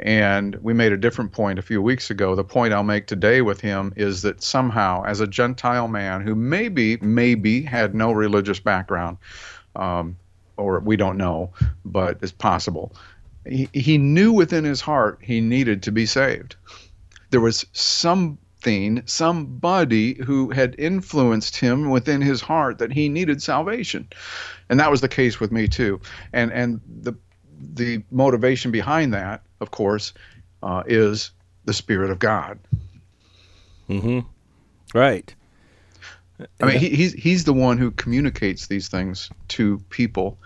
And 0.00 0.56
we 0.56 0.74
made 0.74 0.92
a 0.92 0.96
different 0.96 1.32
point 1.32 1.58
a 1.58 1.62
few 1.62 1.80
weeks 1.80 2.10
ago. 2.10 2.34
The 2.34 2.44
point 2.44 2.74
I'll 2.74 2.82
make 2.82 3.06
today 3.06 3.42
with 3.42 3.60
him 3.60 3.92
is 3.96 4.22
that 4.22 4.42
somehow, 4.42 5.04
as 5.04 5.20
a 5.20 5.26
Gentile 5.26 5.88
man 5.88 6.20
who 6.20 6.34
maybe, 6.34 6.96
maybe 6.98 7.62
had 7.62 7.94
no 7.94 8.10
religious 8.10 8.58
background, 8.58 9.18
um, 9.76 10.16
or 10.56 10.80
we 10.80 10.96
don't 10.96 11.16
know, 11.16 11.52
but 11.84 12.18
it's 12.22 12.32
possible, 12.32 12.92
he, 13.46 13.68
he 13.72 13.98
knew 13.98 14.32
within 14.32 14.64
his 14.64 14.80
heart 14.80 15.18
he 15.22 15.40
needed 15.40 15.82
to 15.84 15.92
be 15.92 16.06
saved 16.06 16.56
there 17.34 17.40
was 17.40 17.66
something, 17.72 19.02
somebody 19.06 20.14
who 20.22 20.50
had 20.50 20.76
influenced 20.78 21.56
him 21.56 21.90
within 21.90 22.20
his 22.20 22.40
heart 22.40 22.78
that 22.78 22.92
he 22.92 23.08
needed 23.08 23.42
salvation. 23.42 24.08
And 24.68 24.78
that 24.78 24.88
was 24.88 25.00
the 25.00 25.08
case 25.08 25.40
with 25.40 25.50
me 25.50 25.66
too. 25.66 26.00
And 26.32 26.52
and 26.52 26.80
the 27.02 27.14
the 27.58 28.04
motivation 28.12 28.70
behind 28.70 29.14
that, 29.14 29.42
of 29.60 29.72
course, 29.72 30.14
uh, 30.62 30.84
is 30.86 31.32
the 31.64 31.72
Spirit 31.72 32.12
of 32.12 32.20
God. 32.20 32.60
Mm-hmm. 33.88 34.20
Right. 34.96 35.34
I 36.60 36.66
mean, 36.66 36.78
he, 36.78 36.90
he's 36.90 37.14
he's 37.14 37.42
the 37.42 37.52
one 37.52 37.78
who 37.78 37.90
communicates 37.90 38.68
these 38.68 38.86
things 38.86 39.28
to 39.48 39.78
people. 39.90 40.38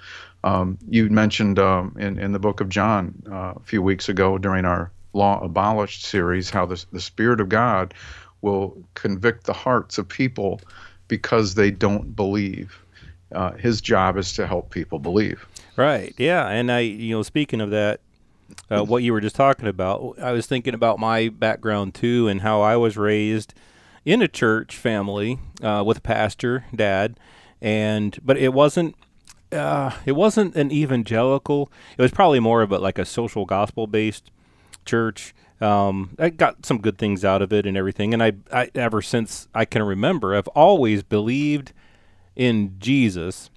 Um, 0.43 0.79
you 0.89 1.11
mentioned 1.11 1.59
um, 1.59 1.95
in 1.99 2.19
in 2.19 2.33
the 2.33 2.39
book 2.39 2.63
of 2.63 2.71
John 2.71 3.23
uh, 3.31 3.53
a 3.57 3.63
few 3.65 3.83
weeks 3.83 4.09
ago 4.09 4.39
during 4.39 4.65
our 4.65 4.91
Law 5.13 5.43
Abolished 5.43 6.05
series, 6.05 6.51
how 6.51 6.67
the, 6.67 6.85
the 6.93 7.01
Spirit 7.01 7.41
of 7.41 7.49
God 7.49 7.95
will 8.43 8.77
convict 8.95 9.45
the 9.45 9.53
hearts 9.53 9.99
of 9.99 10.09
people 10.09 10.61
because 11.09 11.55
they 11.55 11.71
don't 11.71 12.15
believe. 12.15 12.79
Uh, 13.33 13.53
his 13.53 13.81
job 13.81 14.17
is 14.17 14.33
to 14.35 14.47
help 14.47 14.71
people 14.71 14.99
believe. 14.99 15.47
Right. 15.77 16.15
Yeah. 16.19 16.49
And 16.49 16.73
I, 16.73 16.81
you 16.81 17.17
know, 17.17 17.23
speaking 17.23 17.61
of 17.61 17.71
that, 17.71 18.01
uh, 18.71 18.85
what 18.85 19.03
you 19.03 19.13
were 19.13 19.21
just 19.21 19.37
talking 19.37 19.67
about, 19.67 20.19
I 20.21 20.33
was 20.33 20.47
thinking 20.47 20.75
about 20.75 20.99
my 20.99 21.29
background 21.29 21.95
too 21.95 22.29
and 22.29 22.41
how 22.41 22.63
I 22.63 22.77
was 22.77 22.97
raised 22.97 23.55
in 24.05 24.23
a 24.23 24.29
church 24.29 24.77
family 24.77 25.39
uh, 25.63 25.83
with 25.87 25.99
a 25.99 26.01
pastor, 26.01 26.65
dad, 26.75 27.19
and 27.61 28.19
but 28.25 28.37
it 28.39 28.53
wasn't. 28.53 28.97
Uh, 29.51 29.93
it 30.05 30.13
wasn't 30.13 30.55
an 30.57 30.71
evangelical. 30.71 31.71
It 31.97 32.03
was 32.03 32.11
probably 32.11 32.39
more 32.39 32.61
of 32.61 32.71
a 32.71 32.79
like 32.79 32.99
a 32.99 33.07
social 33.07 33.47
gospel 33.47 33.87
based 33.87 34.31
church. 34.89 35.35
Um, 35.61 36.17
I 36.19 36.31
got 36.31 36.65
some 36.65 36.81
good 36.81 36.99
things 36.99 37.25
out 37.25 37.43
of 37.43 37.53
it 37.53 37.67
and 37.67 37.77
everything. 37.77 38.15
And 38.15 38.23
I, 38.23 38.33
I, 38.53 38.71
ever 38.75 39.03
since 39.03 39.49
I 39.55 39.65
can 39.65 39.83
remember, 39.83 40.35
I've 40.35 40.49
always 40.49 41.03
believed 41.03 41.73
in 42.37 42.77
Jesus. 42.79 43.51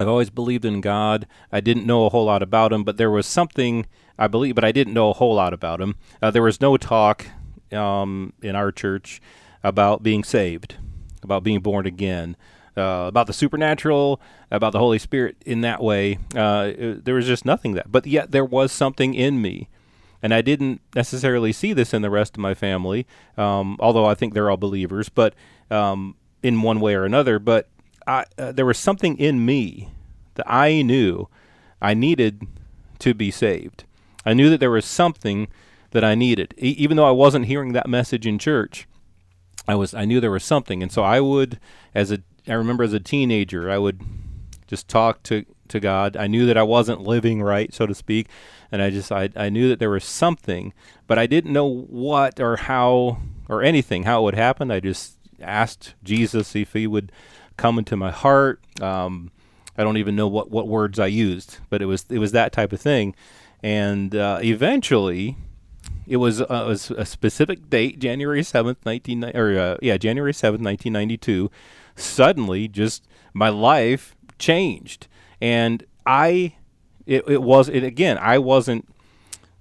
I've 0.00 0.08
always 0.08 0.30
believed 0.30 0.64
in 0.64 0.80
God. 0.80 1.26
I 1.52 1.60
didn't 1.60 1.86
know 1.86 2.06
a 2.06 2.08
whole 2.08 2.24
lot 2.24 2.42
about 2.42 2.72
him, 2.72 2.84
but 2.84 2.96
there 2.96 3.10
was 3.10 3.26
something 3.26 3.86
I 4.18 4.26
believe, 4.26 4.54
but 4.54 4.64
I 4.64 4.72
didn't 4.72 4.94
know 4.94 5.10
a 5.10 5.14
whole 5.14 5.34
lot 5.34 5.52
about 5.52 5.80
him. 5.80 5.96
Uh, 6.20 6.30
there 6.30 6.42
was 6.42 6.60
no 6.60 6.76
talk 6.76 7.26
um, 7.72 8.32
in 8.42 8.56
our 8.56 8.72
church 8.72 9.20
about 9.62 10.02
being 10.02 10.24
saved, 10.24 10.76
about 11.22 11.44
being 11.44 11.60
born 11.60 11.86
again, 11.86 12.36
uh, 12.76 13.06
about 13.08 13.26
the 13.26 13.32
supernatural, 13.32 14.20
about 14.50 14.72
the 14.72 14.78
Holy 14.78 14.98
Spirit 14.98 15.36
in 15.44 15.60
that 15.60 15.82
way. 15.82 16.18
Uh, 16.34 16.72
it, 16.76 17.04
there 17.04 17.14
was 17.14 17.26
just 17.26 17.44
nothing 17.44 17.74
that, 17.74 17.92
but 17.92 18.06
yet 18.06 18.30
there 18.30 18.44
was 18.44 18.72
something 18.72 19.14
in 19.14 19.42
me. 19.42 19.68
And 20.22 20.34
I 20.34 20.42
didn't 20.42 20.80
necessarily 20.94 21.52
see 21.52 21.72
this 21.72 21.94
in 21.94 22.02
the 22.02 22.10
rest 22.10 22.36
of 22.36 22.40
my 22.40 22.54
family, 22.54 23.06
um, 23.36 23.76
although 23.78 24.04
I 24.04 24.14
think 24.14 24.34
they're 24.34 24.50
all 24.50 24.56
believers, 24.56 25.08
but 25.08 25.34
um, 25.70 26.16
in 26.42 26.62
one 26.62 26.80
way 26.80 26.94
or 26.94 27.04
another. 27.04 27.38
But 27.38 27.68
I, 28.06 28.24
uh, 28.36 28.52
there 28.52 28.66
was 28.66 28.78
something 28.78 29.16
in 29.18 29.44
me 29.44 29.90
that 30.34 30.50
I 30.50 30.82
knew 30.82 31.28
I 31.80 31.94
needed 31.94 32.46
to 33.00 33.14
be 33.14 33.30
saved. 33.30 33.84
I 34.26 34.34
knew 34.34 34.50
that 34.50 34.58
there 34.58 34.70
was 34.70 34.84
something 34.84 35.48
that 35.90 36.04
I 36.04 36.14
needed, 36.14 36.54
e- 36.58 36.74
even 36.78 36.96
though 36.96 37.08
I 37.08 37.12
wasn't 37.12 37.46
hearing 37.46 37.72
that 37.72 37.88
message 37.88 38.26
in 38.26 38.38
church. 38.38 38.86
I 39.66 39.74
was 39.74 39.94
I 39.94 40.04
knew 40.04 40.20
there 40.20 40.30
was 40.30 40.44
something, 40.44 40.82
and 40.82 40.90
so 40.90 41.02
I 41.02 41.20
would, 41.20 41.60
as 41.94 42.10
a 42.10 42.20
I 42.46 42.54
remember 42.54 42.84
as 42.84 42.92
a 42.94 43.00
teenager, 43.00 43.70
I 43.70 43.78
would 43.78 44.00
just 44.66 44.88
talk 44.88 45.22
to 45.24 45.44
to 45.68 45.80
God. 45.80 46.16
I 46.16 46.26
knew 46.26 46.46
that 46.46 46.56
I 46.56 46.62
wasn't 46.62 47.02
living 47.02 47.42
right, 47.42 47.72
so 47.72 47.86
to 47.86 47.94
speak, 47.94 48.28
and 48.70 48.82
I 48.82 48.90
just 48.90 49.10
I 49.12 49.30
I 49.36 49.48
knew 49.48 49.68
that 49.68 49.78
there 49.78 49.90
was 49.90 50.04
something, 50.04 50.72
but 51.06 51.18
I 51.18 51.26
didn't 51.26 51.52
know 51.52 51.66
what 51.66 52.40
or 52.40 52.56
how 52.56 53.18
or 53.48 53.62
anything 53.62 54.04
how 54.04 54.20
it 54.20 54.24
would 54.24 54.34
happen. 54.34 54.70
I 54.70 54.80
just 54.80 55.16
asked 55.40 55.94
Jesus 56.02 56.54
if 56.56 56.72
He 56.72 56.86
would 56.86 57.12
come 57.56 57.78
into 57.78 57.96
my 57.96 58.10
heart. 58.10 58.60
Um, 58.80 59.30
I 59.76 59.84
don't 59.84 59.96
even 59.96 60.16
know 60.16 60.28
what 60.28 60.50
what 60.50 60.66
words 60.68 60.98
I 60.98 61.06
used, 61.06 61.58
but 61.70 61.82
it 61.82 61.86
was 61.86 62.04
it 62.08 62.18
was 62.18 62.32
that 62.32 62.52
type 62.52 62.72
of 62.72 62.80
thing, 62.80 63.14
and 63.62 64.14
uh, 64.14 64.40
eventually 64.42 65.36
it 66.08 66.16
was, 66.16 66.40
uh, 66.40 66.46
it 66.50 66.68
was 66.68 66.90
a 66.90 67.04
specific 67.04 67.68
date, 67.68 67.98
January 67.98 68.42
seventh, 68.42 68.78
nineteen 68.86 69.22
or 69.24 69.58
uh, 69.58 69.76
yeah, 69.82 69.98
January 69.98 70.32
seventh, 70.32 70.62
nineteen 70.62 70.92
ninety 70.92 71.18
two. 71.18 71.50
Suddenly, 71.96 72.68
just 72.68 73.04
my 73.34 73.50
life 73.50 74.16
changed, 74.38 75.06
and 75.40 75.84
I, 76.06 76.54
it, 77.06 77.28
it 77.28 77.42
was 77.42 77.68
it 77.68 77.84
again. 77.84 78.18
I 78.18 78.38
wasn't 78.38 78.88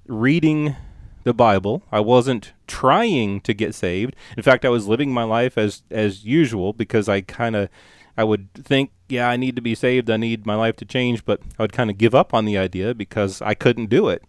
reading 0.07 0.75
the 1.23 1.33
Bible. 1.33 1.83
I 1.91 1.99
wasn't 1.99 2.53
trying 2.67 3.41
to 3.41 3.53
get 3.53 3.75
saved. 3.75 4.15
In 4.35 4.43
fact, 4.43 4.65
I 4.65 4.69
was 4.69 4.87
living 4.87 5.13
my 5.13 5.23
life 5.23 5.57
as 5.57 5.83
as 5.91 6.25
usual 6.25 6.73
because 6.73 7.09
I 7.09 7.21
kind 7.21 7.55
of 7.55 7.69
I 8.17 8.23
would 8.23 8.51
think, 8.53 8.91
yeah, 9.09 9.29
I 9.29 9.37
need 9.37 9.55
to 9.55 9.61
be 9.61 9.75
saved. 9.75 10.09
I 10.09 10.17
need 10.17 10.45
my 10.45 10.55
life 10.55 10.75
to 10.77 10.85
change, 10.85 11.23
but 11.23 11.39
I 11.59 11.63
would 11.63 11.73
kind 11.73 11.91
of 11.91 11.97
give 11.97 12.15
up 12.15 12.33
on 12.33 12.45
the 12.45 12.57
idea 12.57 12.95
because 12.95 13.41
I 13.41 13.53
couldn't 13.53 13.89
do 13.89 14.09
it. 14.09 14.23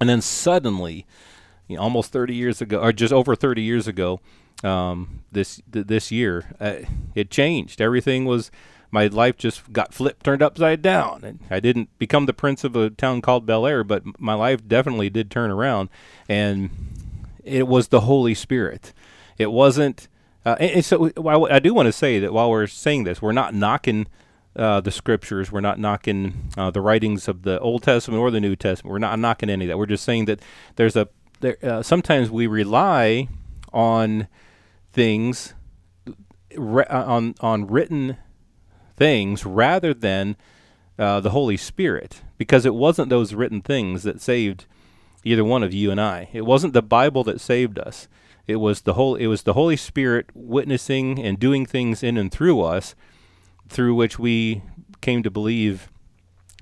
And 0.00 0.08
then 0.08 0.20
suddenly, 0.20 1.06
you 1.66 1.76
know, 1.76 1.82
almost 1.82 2.12
30 2.12 2.34
years 2.34 2.60
ago, 2.60 2.80
or 2.80 2.92
just 2.92 3.12
over 3.12 3.34
30 3.34 3.62
years 3.62 3.88
ago, 3.88 4.20
um, 4.62 5.20
this 5.32 5.62
th- 5.72 5.86
this 5.86 6.10
year, 6.10 6.54
uh, 6.60 6.76
it 7.14 7.30
changed. 7.30 7.80
Everything 7.80 8.24
was 8.24 8.50
my 8.90 9.06
life 9.06 9.36
just 9.36 9.72
got 9.72 9.92
flipped, 9.92 10.24
turned 10.24 10.42
upside 10.42 10.82
down. 10.82 11.22
And 11.24 11.40
I 11.50 11.60
didn't 11.60 11.96
become 11.98 12.26
the 12.26 12.32
prince 12.32 12.64
of 12.64 12.74
a 12.76 12.90
town 12.90 13.20
called 13.20 13.46
Bel 13.46 13.66
Air, 13.66 13.84
but 13.84 14.02
my 14.20 14.34
life 14.34 14.66
definitely 14.66 15.10
did 15.10 15.30
turn 15.30 15.50
around. 15.50 15.88
And 16.28 16.70
it 17.44 17.66
was 17.66 17.88
the 17.88 18.00
Holy 18.00 18.34
Spirit. 18.34 18.92
It 19.36 19.52
wasn't. 19.52 20.08
Uh, 20.44 20.56
and, 20.58 20.70
and 20.70 20.84
so 20.84 21.10
I, 21.26 21.56
I 21.56 21.58
do 21.58 21.74
want 21.74 21.86
to 21.86 21.92
say 21.92 22.18
that 22.18 22.32
while 22.32 22.50
we're 22.50 22.66
saying 22.66 23.04
this, 23.04 23.20
we're 23.20 23.32
not 23.32 23.54
knocking 23.54 24.06
uh, 24.56 24.80
the 24.80 24.90
scriptures. 24.90 25.52
We're 25.52 25.60
not 25.60 25.78
knocking 25.78 26.50
uh, 26.56 26.70
the 26.70 26.80
writings 26.80 27.28
of 27.28 27.42
the 27.42 27.60
Old 27.60 27.82
Testament 27.82 28.20
or 28.20 28.30
the 28.30 28.40
New 28.40 28.56
Testament. 28.56 28.90
We're 28.90 28.98
not 28.98 29.18
knocking 29.18 29.50
any 29.50 29.66
of 29.66 29.68
that. 29.68 29.78
We're 29.78 29.86
just 29.86 30.04
saying 30.04 30.24
that 30.26 30.40
there's 30.76 30.96
a 30.96 31.08
there, 31.40 31.56
uh, 31.62 31.82
sometimes 31.82 32.30
we 32.30 32.46
rely 32.46 33.28
on 33.72 34.26
things 34.92 35.54
re- 36.56 36.84
uh, 36.84 37.04
on 37.04 37.34
on 37.40 37.66
written 37.66 38.16
things 38.98 39.46
rather 39.46 39.94
than 39.94 40.36
uh, 40.98 41.20
the 41.20 41.30
Holy 41.30 41.56
Spirit, 41.56 42.22
because 42.36 42.66
it 42.66 42.74
wasn't 42.74 43.08
those 43.08 43.34
written 43.34 43.62
things 43.62 44.02
that 44.02 44.20
saved 44.20 44.66
either 45.24 45.44
one 45.44 45.62
of 45.62 45.72
you 45.72 45.90
and 45.90 46.00
I. 46.00 46.28
It 46.32 46.44
wasn't 46.44 46.72
the 46.72 46.82
Bible 46.82 47.24
that 47.24 47.40
saved 47.40 47.78
us. 47.78 48.08
It 48.46 48.56
was 48.56 48.82
the 48.82 48.94
whole. 48.94 49.14
It 49.14 49.26
was 49.26 49.42
the 49.42 49.52
Holy 49.52 49.76
Spirit 49.76 50.26
witnessing 50.34 51.18
and 51.18 51.38
doing 51.38 51.66
things 51.66 52.02
in 52.02 52.16
and 52.16 52.32
through 52.32 52.62
us 52.62 52.94
through 53.68 53.94
which 53.94 54.18
we 54.18 54.62
came 55.00 55.22
to 55.22 55.30
believe 55.30 55.90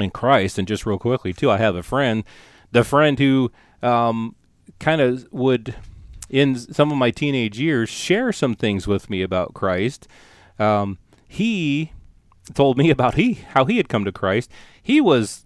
in 0.01 0.11
Christ. 0.11 0.59
And 0.59 0.69
just 0.69 0.85
real 0.85 0.99
quickly, 0.99 1.33
too, 1.33 1.51
I 1.51 1.59
have 1.59 1.77
a 1.77 1.83
friend, 1.83 2.25
the 2.73 2.85
friend 2.85 3.19
who 3.19 3.53
um, 3.83 4.35
kind 4.79 5.01
of 5.01 5.27
would, 5.31 5.77
in 6.29 6.57
some 6.57 6.91
of 6.91 6.99
my 6.99 7.11
teenage 7.11 7.59
years, 7.59 7.89
share 7.89 8.33
some 8.33 8.55
things 8.55 8.87
with 8.87 9.09
me 9.09 9.23
about 9.23 9.55
Christ. 9.55 10.09
Um, 10.59 10.99
he 11.29 11.93
told 12.55 12.79
me 12.79 12.91
about 12.91 13.15
he 13.15 13.35
how 13.35 13.65
he 13.65 13.77
had 13.77 13.89
come 13.89 14.05
to 14.05 14.13
Christ. 14.13 14.51
He 14.83 15.01
was 15.01 15.45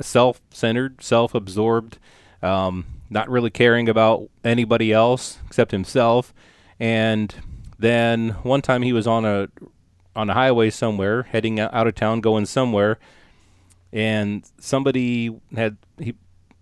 self-centered, 0.00 1.02
self-absorbed, 1.02 1.98
um, 2.42 2.86
not 3.10 3.28
really 3.28 3.50
caring 3.50 3.88
about 3.88 4.28
anybody 4.44 4.92
else 4.92 5.38
except 5.46 5.72
himself. 5.72 6.32
And 6.78 7.34
then 7.78 8.30
one 8.42 8.62
time 8.62 8.82
he 8.82 8.92
was 8.92 9.06
on 9.06 9.24
a 9.24 9.48
on 10.16 10.28
a 10.28 10.34
highway 10.34 10.70
somewhere, 10.70 11.24
heading 11.24 11.60
out 11.60 11.86
of 11.86 11.94
town, 11.94 12.20
going 12.20 12.46
somewhere, 12.46 12.98
and 13.92 14.44
somebody 14.58 15.38
had 15.54 15.76
he 15.98 16.14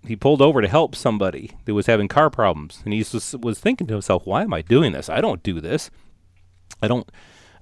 he 0.06 0.16
pulled 0.16 0.40
over 0.40 0.62
to 0.62 0.68
help 0.68 0.94
somebody 0.94 1.52
that 1.64 1.74
was 1.74 1.86
having 1.86 2.08
car 2.08 2.30
problems, 2.30 2.80
and 2.84 2.92
he 2.92 3.00
was, 3.00 3.34
was 3.40 3.58
thinking 3.58 3.86
to 3.86 3.94
himself, 3.94 4.26
"Why 4.26 4.42
am 4.42 4.54
I 4.54 4.62
doing 4.62 4.92
this? 4.92 5.08
I 5.08 5.20
don't 5.20 5.42
do 5.42 5.60
this. 5.60 5.90
I 6.82 6.88
don't 6.88 7.10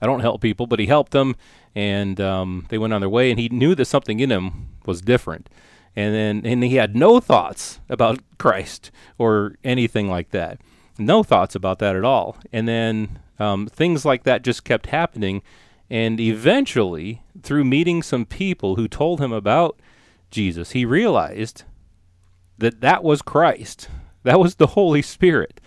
I 0.01 0.07
don't 0.07 0.21
help 0.21 0.41
people." 0.41 0.67
But 0.67 0.79
he 0.79 0.87
helped 0.87 1.13
them, 1.13 1.37
and 1.75 2.21
um, 2.21 2.67
they 2.69 2.79
went 2.79 2.93
on 2.93 3.01
their 3.01 3.11
way, 3.11 3.31
and 3.31 3.39
he 3.41 3.49
knew 3.49 3.75
that 3.75 3.85
something 3.87 4.21
in 4.21 4.31
him 4.31 4.69
was 4.85 5.01
different. 5.01 5.49
And 5.95 6.15
then 6.15 6.43
and 6.45 6.63
he 6.63 6.77
had 6.77 6.95
no 6.95 7.21
thoughts 7.21 7.81
about 7.89 8.21
Christ 8.39 8.91
or 9.19 9.57
anything 9.65 10.09
like 10.09 10.31
that. 10.31 10.61
No 10.99 11.23
thoughts 11.23 11.55
about 11.55 11.79
that 11.79 11.97
at 11.97 12.05
all. 12.05 12.37
And 12.53 12.69
then 12.69 13.19
um, 13.39 13.67
things 13.67 14.05
like 14.05 14.25
that 14.25 14.43
just 14.43 14.65
kept 14.65 14.87
happening 14.87 15.43
and 15.89 16.19
eventually, 16.19 17.23
through 17.43 17.65
meeting 17.65 18.03
some 18.03 18.27
people 18.27 18.77
who 18.77 18.89
told 18.89 19.21
him 19.21 19.33
about 19.33 19.79
Jesus, 20.31 20.73
he 20.73 20.85
realized 20.85 21.63
that 22.59 22.81
that 22.81 23.05
was 23.05 23.23
Christ. 23.23 23.89
That 24.25 24.41
was 24.41 24.57
the 24.57 24.69
Holy 24.69 25.03
Spirit. 25.03 25.61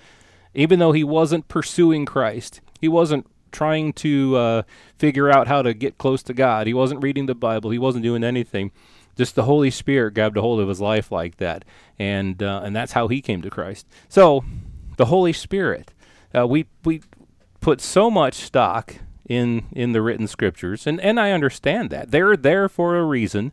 Even 0.54 0.80
though 0.80 0.92
he 0.92 1.04
wasn't 1.04 1.48
pursuing 1.48 2.06
Christ, 2.06 2.60
he 2.82 2.90
wasn't 2.90 3.28
trying 3.52 3.94
to 3.94 4.36
uh, 4.36 4.62
figure 4.98 5.30
out 5.30 5.48
how 5.48 5.62
to 5.62 5.74
get 5.74 5.98
close 5.98 6.24
to 6.24 6.34
God. 6.34 6.68
He 6.68 6.74
wasn't 6.74 7.04
reading 7.04 7.26
the 7.26 7.36
Bible. 7.36 7.72
He 7.72 7.80
wasn't 7.80 8.04
doing 8.04 8.24
anything. 8.24 8.72
Just 9.16 9.36
the 9.36 9.44
Holy 9.44 9.70
Spirit 9.70 10.14
grabbed 10.14 10.38
a 10.38 10.42
hold 10.42 10.60
of 10.62 10.70
his 10.70 10.80
life 10.80 11.12
like 11.12 11.38
that, 11.38 11.66
and 11.98 12.42
uh, 12.42 12.62
and 12.64 12.76
that's 12.76 12.94
how 12.94 13.08
he 13.10 13.22
came 13.22 13.42
to 13.42 13.50
Christ. 13.50 13.86
So, 14.08 14.46
the 14.98 15.06
Holy 15.06 15.34
Spirit. 15.34 15.92
Uh, 16.34 16.48
we 16.48 16.68
we 16.86 17.02
put 17.60 17.82
so 17.82 18.10
much 18.10 18.36
stock 18.36 18.96
in 19.28 19.66
in 19.72 19.92
the 19.92 20.02
written 20.02 20.28
scriptures, 20.28 20.88
and 20.88 21.02
and 21.02 21.20
I 21.20 21.32
understand 21.32 21.90
that 21.90 22.12
they're 22.12 22.38
there 22.38 22.70
for 22.70 22.96
a 22.96 23.04
reason. 23.04 23.52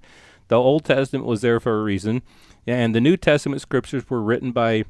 The 0.48 0.56
Old 0.56 0.84
Testament 0.84 1.26
was 1.26 1.40
there 1.40 1.58
for 1.58 1.80
a 1.80 1.82
reason, 1.82 2.22
and 2.66 2.94
the 2.94 3.00
New 3.00 3.16
Testament 3.16 3.60
scriptures 3.60 4.08
were 4.08 4.22
written 4.22 4.52
by 4.52 4.84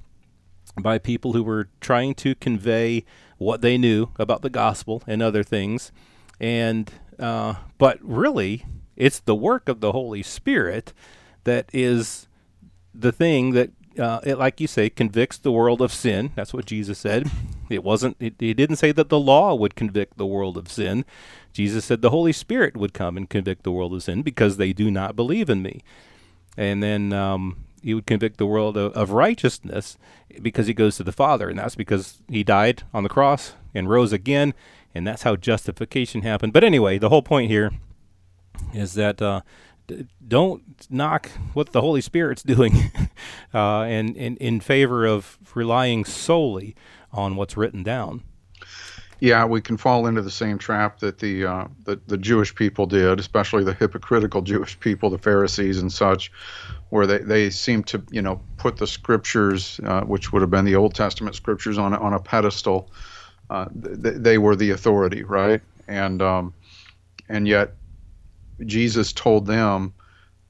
by 0.81 0.99
people 0.99 1.33
who 1.33 1.43
were 1.43 1.69
trying 1.81 2.15
to 2.17 2.35
convey 2.35 3.05
what 3.38 3.61
they 3.61 3.76
knew 3.76 4.09
about 4.19 4.43
the 4.43 4.50
gospel 4.50 5.02
and 5.07 5.23
other 5.23 5.43
things, 5.43 5.93
and 6.40 6.90
uh, 7.19 7.55
but 7.78 7.99
really, 8.02 8.66
it's 8.97 9.21
the 9.21 9.35
work 9.35 9.69
of 9.69 9.81
the 9.81 9.93
Holy 9.93 10.23
Spirit 10.23 10.93
that 11.45 11.69
is 11.73 12.28
the 12.95 13.12
thing 13.12 13.52
that 13.52 13.71
uh, 13.99 14.21
it, 14.25 14.38
like 14.38 14.61
you 14.61 14.66
say, 14.66 14.90
convicts 14.90 15.38
the 15.38 15.52
world 15.52 15.81
of 15.81 15.93
sin. 15.93 16.33
That's 16.35 16.52
what 16.52 16.66
Jesus 16.66 16.99
said. 16.99 17.31
It 17.69 17.83
wasn't. 17.83 18.16
It, 18.21 18.35
he 18.38 18.55
didn't 18.55 18.76
say 18.76 18.93
that 18.93 19.09
the 19.09 19.19
law 19.19 19.52
would 19.55 19.75
convict 19.75 20.19
the 20.19 20.26
world 20.26 20.57
of 20.57 20.71
sin. 20.71 21.05
Jesus 21.52 21.85
said 21.85 22.00
the 22.00 22.11
Holy 22.11 22.33
Spirit 22.33 22.76
would 22.76 22.95
come 22.95 23.16
and 23.16 23.28
convict 23.28 23.64
the 23.64 23.73
world 23.73 23.93
of 23.93 24.05
sin 24.05 24.23
because 24.23 24.57
they 24.57 24.73
do 24.73 24.88
not 24.88 25.16
believe 25.16 25.50
in 25.50 25.62
me. 25.62 25.83
And 26.57 26.81
then 26.81 27.12
um, 27.12 27.65
he 27.87 27.95
would 27.95 28.05
convict 28.05 28.37
the 28.37 28.47
world 28.47 28.76
of, 28.76 28.93
of 28.95 29.12
righteousness 29.12 29.97
because 30.43 30.66
he 30.66 30.75
goes 30.75 30.97
to 30.97 31.05
the 31.05 31.12
Father, 31.12 31.49
and 31.49 31.57
that's 31.57 31.76
because 31.76 32.21
he 32.28 32.43
died 32.43 32.83
on 32.93 33.05
the 33.05 33.09
cross 33.09 33.55
and 33.76 33.88
rose 33.88 34.12
again, 34.12 34.55
and 34.93 35.07
that's 35.07 35.23
how 35.23 35.37
justification 35.37 36.23
happened. 36.23 36.52
But 36.52 36.64
anyway, 36.64 36.99
the 36.99 37.11
whole 37.11 37.23
point 37.23 37.49
here 37.49 37.71
is 38.75 38.95
that. 38.95 39.23
Uh, 39.23 39.43
don't 40.26 40.64
knock 40.90 41.31
what 41.52 41.71
the 41.71 41.81
Holy 41.81 42.00
Spirit's 42.00 42.43
doing, 42.55 42.90
uh, 43.55 43.83
and, 43.83 44.16
and 44.16 44.37
in 44.38 44.59
favor 44.59 45.07
of 45.07 45.38
relying 45.55 46.05
solely 46.05 46.75
on 47.12 47.37
what's 47.37 47.57
written 47.57 47.85
down. 47.85 48.25
Yeah, 49.20 49.44
we 49.46 49.61
can 49.61 49.76
fall 49.76 50.06
into 50.06 50.23
the 50.23 50.30
same 50.30 50.58
trap 50.58 51.00
that 51.00 51.18
the, 51.18 51.46
uh, 51.46 51.68
the 51.85 52.00
the 52.06 52.18
Jewish 52.18 52.54
people 52.54 52.87
did, 52.87 53.20
especially 53.20 53.64
the 53.64 53.75
hypocritical 53.75 54.42
Jewish 54.42 54.78
people, 54.80 55.11
the 55.11 55.18
Pharisees 55.18 55.78
and 55.80 55.92
such, 55.92 56.32
where 56.90 57.06
they, 57.06 57.18
they 57.18 57.50
seem 57.50 57.82
to 57.85 58.04
you 58.11 58.23
know 58.23 58.42
put 58.58 58.76
the 58.76 58.87
scriptures, 58.87 59.80
uh, 59.85 60.02
which 60.02 60.32
would 60.32 60.42
have 60.42 60.50
been 60.50 60.66
the 60.66 60.76
Old 60.76 60.94
Testament 60.94 61.37
scriptures, 61.37 61.78
on 61.78 61.94
on 61.94 62.12
a 62.14 62.20
pedestal. 62.20 62.90
Uh, 63.50 63.66
th- 63.82 64.16
they 64.18 64.38
were 64.38 64.56
the 64.56 64.70
authority, 64.70 65.25
right? 65.25 65.62
And 65.88 66.23
um, 66.23 66.54
and 67.28 67.49
yet 67.49 67.76
Jesus 68.66 69.12
told 69.12 69.46
them 69.46 69.94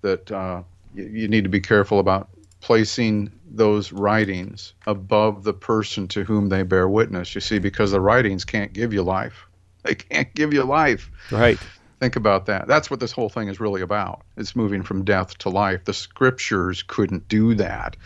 that 0.02 0.30
uh, 0.32 0.62
you, 0.92 1.04
you 1.06 1.28
need 1.28 1.44
to 1.44 1.50
be 1.50 1.60
careful 1.60 2.00
about 2.00 2.30
placing 2.66 3.30
those 3.48 3.92
writings 3.92 4.74
above 4.88 5.44
the 5.44 5.52
person 5.52 6.08
to 6.08 6.24
whom 6.24 6.48
they 6.48 6.64
bear 6.64 6.88
witness. 6.88 7.32
You 7.32 7.40
see, 7.40 7.60
because 7.60 7.92
the 7.92 8.00
writings 8.00 8.44
can't 8.44 8.72
give 8.72 8.92
you 8.92 9.02
life. 9.02 9.46
They 9.84 9.94
can't 9.94 10.34
give 10.34 10.52
you 10.52 10.64
life. 10.64 11.08
Right. 11.30 11.60
Think 12.00 12.16
about 12.16 12.46
that. 12.46 12.66
That's 12.66 12.90
what 12.90 12.98
this 12.98 13.12
whole 13.12 13.28
thing 13.28 13.46
is 13.46 13.60
really 13.60 13.82
about. 13.82 14.22
It's 14.36 14.56
moving 14.56 14.82
from 14.82 15.04
death 15.04 15.38
to 15.38 15.48
life. 15.48 15.84
The 15.84 15.94
scriptures 15.94 16.82
couldn't 16.82 17.28
do 17.28 17.54
that, 17.54 17.96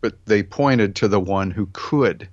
but 0.00 0.26
they 0.26 0.42
pointed 0.42 0.96
to 0.96 1.06
the 1.06 1.20
one 1.20 1.52
who 1.52 1.68
could. 1.72 2.28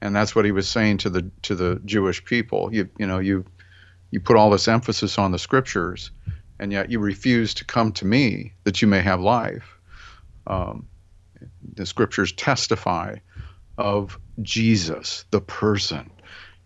And 0.00 0.16
that's 0.16 0.34
what 0.34 0.44
he 0.44 0.50
was 0.50 0.68
saying 0.68 0.98
to 0.98 1.10
the 1.10 1.30
to 1.42 1.54
the 1.54 1.80
Jewish 1.84 2.24
people. 2.24 2.74
You 2.74 2.88
you 2.98 3.06
know, 3.06 3.20
you 3.20 3.44
you 4.10 4.18
put 4.18 4.34
all 4.34 4.50
this 4.50 4.66
emphasis 4.66 5.18
on 5.18 5.30
the 5.30 5.38
scriptures, 5.38 6.10
and 6.58 6.72
yet 6.72 6.90
you 6.90 6.98
refuse 6.98 7.54
to 7.54 7.64
come 7.64 7.92
to 7.92 8.04
me 8.04 8.54
that 8.64 8.82
you 8.82 8.88
may 8.88 9.02
have 9.02 9.20
life. 9.20 9.78
Um, 10.48 10.88
the 11.74 11.86
scriptures 11.86 12.32
testify 12.32 13.16
of 13.78 14.18
Jesus, 14.42 15.24
the 15.30 15.40
person. 15.40 16.10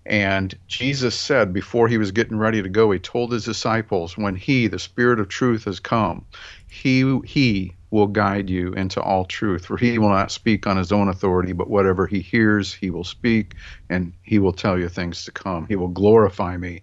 And 0.05 0.57
Jesus 0.69 1.19
said 1.19 1.53
before 1.53 1.89
he 1.89 1.99
was 1.99 2.13
getting 2.13 2.39
ready 2.39 2.63
to 2.63 2.69
go, 2.69 2.91
he 2.93 2.99
told 2.99 3.33
his 3.33 3.45
disciples, 3.45 4.17
when 4.17 4.37
he, 4.37 4.69
the 4.69 4.79
Spirit 4.79 5.19
of 5.19 5.29
truth, 5.29 5.65
has 5.65 5.81
come, 5.81 6.25
he, 6.69 7.19
he 7.25 7.75
will 7.91 8.07
guide 8.07 8.49
you 8.49 8.73
into 8.75 9.01
all 9.01 9.25
truth. 9.25 9.67
For 9.67 9.77
he 9.77 9.99
will 9.99 10.11
not 10.11 10.31
speak 10.31 10.67
on 10.67 10.77
his 10.77 10.93
own 10.93 11.09
authority, 11.09 11.53
but 11.53 11.71
whatever 11.71 12.07
he 12.07 12.21
hears, 12.21 12.73
he 12.73 12.91
will 12.91 13.05
speak, 13.05 13.55
and 13.91 14.13
he 14.23 14.39
will 14.39 14.53
tell 14.53 14.79
you 14.79 14.89
things 14.89 15.25
to 15.25 15.33
come. 15.33 15.67
He 15.67 15.77
will 15.77 15.89
glorify 15.89 16.57
me. 16.57 16.83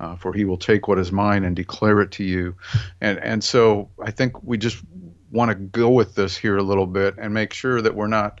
Uh, 0.00 0.14
for 0.14 0.32
he 0.32 0.44
will 0.44 0.56
take 0.56 0.86
what 0.86 0.98
is 0.98 1.10
mine 1.10 1.44
and 1.44 1.56
declare 1.56 2.00
it 2.00 2.12
to 2.12 2.22
you. 2.22 2.54
And 3.00 3.18
and 3.18 3.42
so 3.42 3.90
I 4.00 4.12
think 4.12 4.40
we 4.44 4.56
just 4.56 4.80
want 5.30 5.50
to 5.50 5.54
go 5.54 5.90
with 5.90 6.14
this 6.14 6.36
here 6.36 6.56
a 6.56 6.62
little 6.62 6.86
bit 6.86 7.16
and 7.18 7.32
make 7.34 7.52
sure 7.52 7.82
that 7.82 7.94
we're 7.94 8.06
not 8.06 8.40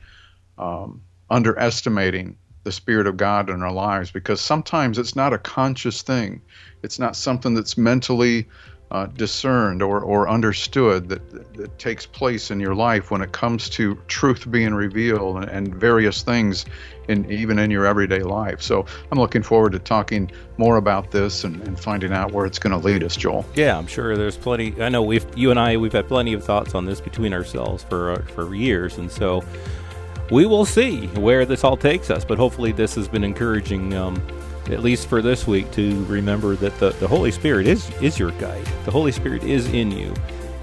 um, 0.56 1.02
underestimating 1.30 2.36
the 2.64 2.72
Spirit 2.72 3.06
of 3.06 3.16
God 3.16 3.50
in 3.50 3.62
our 3.62 3.72
lives 3.72 4.10
because 4.10 4.40
sometimes 4.40 4.98
it's 4.98 5.16
not 5.16 5.32
a 5.32 5.38
conscious 5.38 6.02
thing. 6.02 6.40
It's 6.82 6.98
not 6.98 7.16
something 7.16 7.54
that's 7.54 7.78
mentally 7.78 8.46
uh, 8.90 9.06
discerned 9.06 9.82
or, 9.82 10.00
or 10.00 10.28
understood 10.28 11.08
that, 11.10 11.54
that, 11.54 11.78
takes 11.78 12.06
place 12.06 12.50
in 12.50 12.58
your 12.58 12.74
life 12.74 13.10
when 13.10 13.20
it 13.20 13.32
comes 13.32 13.68
to 13.68 13.94
truth 14.08 14.50
being 14.50 14.72
revealed 14.72 15.36
and, 15.36 15.50
and, 15.50 15.74
various 15.74 16.22
things 16.22 16.64
in 17.08 17.30
even 17.30 17.58
in 17.58 17.70
your 17.70 17.84
everyday 17.84 18.20
life. 18.20 18.62
So 18.62 18.86
I'm 19.12 19.18
looking 19.18 19.42
forward 19.42 19.72
to 19.72 19.78
talking 19.78 20.30
more 20.56 20.78
about 20.78 21.10
this 21.10 21.44
and, 21.44 21.60
and 21.68 21.78
finding 21.78 22.12
out 22.12 22.32
where 22.32 22.46
it's 22.46 22.58
going 22.58 22.78
to 22.78 22.84
lead 22.84 23.04
us, 23.04 23.14
Joel. 23.14 23.44
Yeah, 23.54 23.76
I'm 23.76 23.86
sure 23.86 24.16
there's 24.16 24.36
plenty. 24.36 24.80
I 24.80 24.88
know 24.88 25.02
we've 25.02 25.26
you 25.36 25.50
and 25.50 25.60
I 25.60 25.76
we've 25.76 25.92
had 25.92 26.08
plenty 26.08 26.32
of 26.32 26.42
thoughts 26.42 26.74
on 26.74 26.86
this 26.86 27.00
between 27.00 27.34
ourselves 27.34 27.84
for 27.84 28.12
uh, 28.12 28.22
for 28.22 28.54
years, 28.54 28.96
and 28.96 29.10
so 29.10 29.44
we 30.30 30.46
will 30.46 30.64
see 30.64 31.06
where 31.08 31.44
this 31.44 31.62
all 31.62 31.76
takes 31.76 32.10
us. 32.10 32.24
But 32.24 32.38
hopefully, 32.38 32.72
this 32.72 32.94
has 32.94 33.06
been 33.06 33.24
encouraging. 33.24 33.94
Um, 33.94 34.22
at 34.70 34.82
least 34.82 35.08
for 35.08 35.22
this 35.22 35.46
week, 35.46 35.70
to 35.72 36.04
remember 36.04 36.56
that 36.56 36.78
the, 36.78 36.90
the 36.90 37.08
Holy 37.08 37.30
Spirit 37.30 37.66
is, 37.66 37.90
is 38.00 38.18
your 38.18 38.32
guide. 38.32 38.64
The 38.84 38.90
Holy 38.90 39.12
Spirit 39.12 39.44
is 39.44 39.66
in 39.72 39.90
you. 39.90 40.14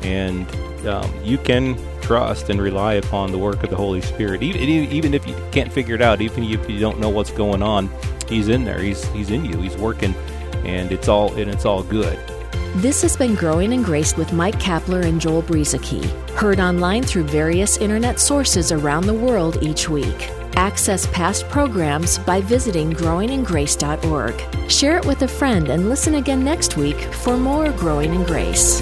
And 0.02 0.48
um, 0.86 1.12
you 1.24 1.38
can 1.38 1.78
trust 2.02 2.50
and 2.50 2.62
rely 2.62 2.94
upon 2.94 3.32
the 3.32 3.38
work 3.38 3.64
of 3.64 3.70
the 3.70 3.76
Holy 3.76 4.02
Spirit. 4.02 4.44
Even, 4.44 4.62
even 4.62 5.14
if 5.14 5.26
you 5.28 5.36
can't 5.52 5.72
figure 5.72 5.96
it 5.96 6.02
out, 6.02 6.22
even 6.22 6.44
if 6.44 6.70
you 6.70 6.80
don't 6.80 7.00
know 7.00 7.10
what's 7.10 7.32
going 7.32 7.64
on, 7.64 7.90
He's 8.28 8.48
in 8.48 8.64
there. 8.64 8.80
He's, 8.80 9.06
he's 9.10 9.30
in 9.30 9.46
you. 9.46 9.60
He's 9.60 9.78
working. 9.78 10.14
And 10.66 10.92
it's 10.92 11.08
all 11.08 11.34
and 11.36 11.50
it's 11.50 11.66
all 11.66 11.84
good. 11.84 12.18
This 12.76 13.02
has 13.04 13.16
been 13.16 13.36
Growing 13.36 13.72
in 13.72 13.84
Grace 13.84 14.18
with 14.18 14.34
Mike 14.34 14.60
Kapler 14.60 15.06
and 15.06 15.22
Joel 15.22 15.44
Brueseke, 15.44 16.04
heard 16.32 16.60
online 16.60 17.04
through 17.04 17.24
various 17.24 17.78
internet 17.78 18.20
sources 18.20 18.72
around 18.72 19.06
the 19.06 19.14
world 19.14 19.62
each 19.62 19.88
week. 19.88 20.30
Access 20.56 21.06
past 21.08 21.48
programs 21.50 22.18
by 22.20 22.42
visiting 22.42 22.92
growingingrace.org. 22.94 24.72
Share 24.72 24.98
it 24.98 25.06
with 25.06 25.22
a 25.22 25.28
friend 25.28 25.70
and 25.70 25.90
listen 25.90 26.16
again 26.16 26.44
next 26.44 26.78
week 26.78 27.00
for 27.14 27.38
more 27.38 27.72
Growing 27.74 28.14
in 28.14 28.24
Grace. 28.24 28.82